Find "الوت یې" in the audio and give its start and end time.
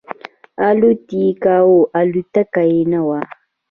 0.69-1.27